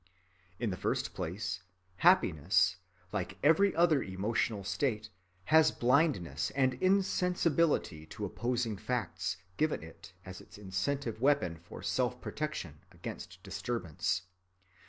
[0.57, 1.61] In the first place,
[1.97, 2.77] happiness,
[3.11, 5.11] like every other emotional state,
[5.53, 12.77] has blindness and insensibility to opposing facts given it as its instinctive weapon for self‐protection
[12.91, 14.23] against disturbance.